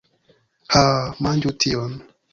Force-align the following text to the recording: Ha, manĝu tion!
Ha, 0.77 0.81
manĝu 1.27 1.57
tion! 1.67 1.99